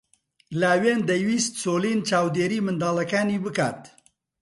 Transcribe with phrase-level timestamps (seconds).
[0.61, 3.81] لاوین دەیویست سۆلین چاودێریی منداڵەکانی بکات.